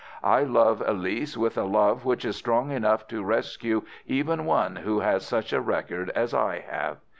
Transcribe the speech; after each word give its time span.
'I 0.23 0.45
love 0.45 0.83
Elise 0.87 1.37
with 1.37 1.59
a 1.59 1.63
love 1.63 2.05
which 2.05 2.25
is 2.25 2.35
strong 2.35 2.71
enough 2.71 3.07
to 3.09 3.23
rescue 3.23 3.83
even 4.07 4.45
one 4.45 4.77
who 4.77 5.01
has 5.01 5.23
such 5.23 5.53
a 5.53 5.61
record 5.61 6.09
as 6.15 6.33
I 6.33 6.65
have. 6.67 6.97